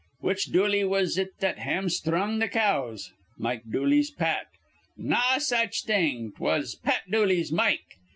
[0.19, 4.47] 'Which Dooley was it that hamsthrung th' cows?' 'Mike Dooley's Pat.'
[4.97, 7.97] 'Naw such thing: 'twas Pat Dooley's Mike.